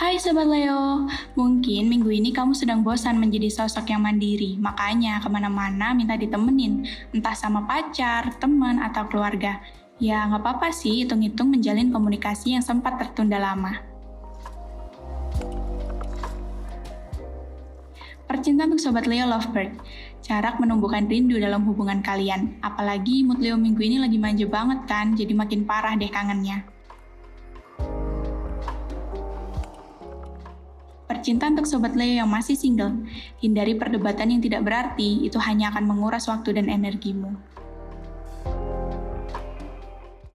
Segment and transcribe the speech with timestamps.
[0.00, 1.04] Hai Sobat Leo,
[1.36, 6.88] mungkin minggu ini kamu sedang bosan menjadi sosok yang mandiri, makanya ke mana-mana minta ditemenin,
[7.12, 9.60] entah sama pacar, teman, atau keluarga.
[10.00, 13.76] Ya nggak apa-apa sih, hitung-hitung menjalin komunikasi yang sempat tertunda lama.
[18.24, 19.76] Percintaan untuk Sobat Leo Lovebird,
[20.24, 22.56] jarak menumbuhkan rindu dalam hubungan kalian.
[22.64, 26.79] Apalagi mood Leo minggu ini lagi manja banget kan, jadi makin parah deh kangennya.
[31.10, 33.02] Percintaan untuk Sobat Leo yang masih single,
[33.42, 37.34] hindari perdebatan yang tidak berarti, itu hanya akan menguras waktu dan energimu.